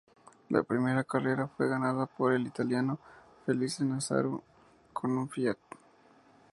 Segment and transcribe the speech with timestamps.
[0.49, 2.97] La primera carrera fue ganada por el italiano
[3.45, 4.43] Felice Nazzaro
[4.93, 5.59] con un Fiat.